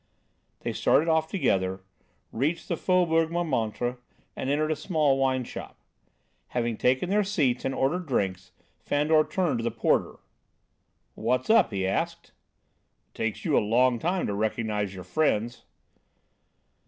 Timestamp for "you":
13.45-13.55